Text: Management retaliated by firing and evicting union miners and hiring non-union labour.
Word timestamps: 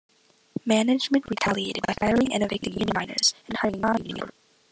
Management 0.65 1.29
retaliated 1.29 1.85
by 1.85 1.93
firing 1.93 2.33
and 2.33 2.41
evicting 2.41 2.73
union 2.73 2.89
miners 2.95 3.35
and 3.47 3.55
hiring 3.57 3.81
non-union 3.81 4.15
labour. 4.17 4.33